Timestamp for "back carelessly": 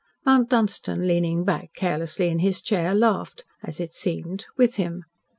1.43-2.27